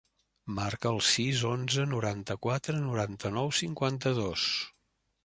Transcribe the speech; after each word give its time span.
Marca 0.59 0.87
el 0.93 1.01
sis, 1.07 1.43
onze, 1.49 1.85
noranta-quatre, 1.91 2.75
noranta-nou, 2.87 3.53
cinquanta-dos. 3.61 4.49